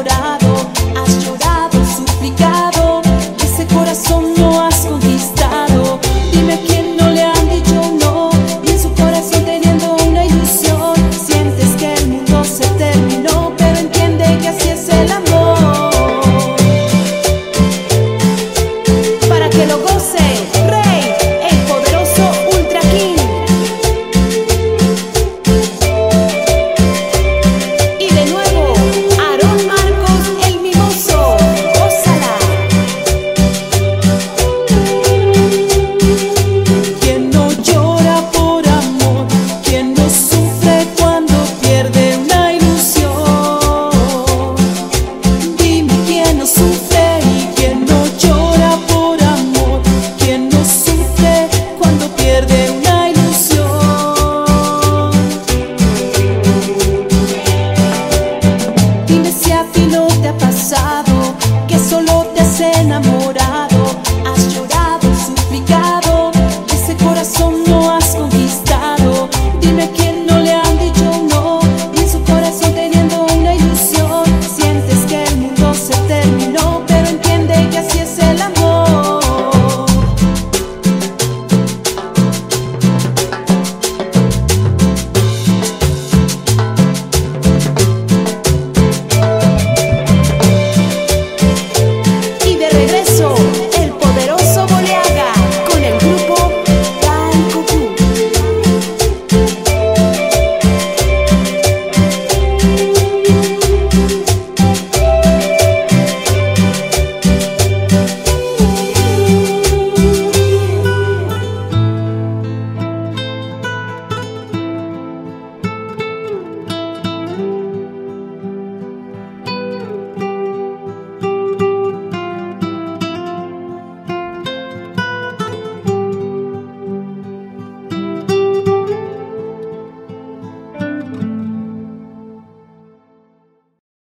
[0.00, 0.37] enamorada.